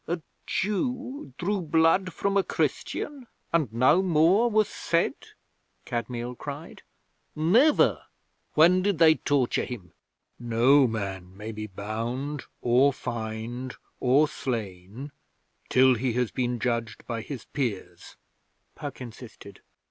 'A 0.07 0.19
Jew 0.47 1.31
drew 1.37 1.61
blood 1.61 2.11
from 2.11 2.35
a 2.35 2.41
Christian 2.41 3.27
and 3.53 3.71
no 3.71 4.01
more 4.01 4.49
was 4.49 4.67
said?' 4.67 5.27
Kadmiel 5.85 6.33
cried. 6.35 6.81
'Never! 7.35 8.05
When 8.55 8.81
did 8.81 8.97
they 8.97 9.13
torture 9.13 9.63
him?' 9.63 9.93
'No 10.39 10.87
man 10.87 11.37
may 11.37 11.51
be 11.51 11.67
bound, 11.67 12.45
or 12.63 12.91
fined, 12.91 13.75
or 13.99 14.27
slain 14.27 15.11
till 15.69 15.93
he 15.93 16.13
has 16.13 16.31
been 16.31 16.57
judged 16.59 17.05
by 17.05 17.21
his 17.21 17.45
peers,' 17.45 18.15
Puck 18.73 19.01
insisted. 19.01 19.61